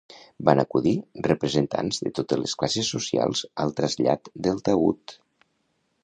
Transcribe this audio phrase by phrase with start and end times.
[0.49, 0.93] Van acudir
[1.27, 5.15] representants de totes les classes socials al trasllat del taüt.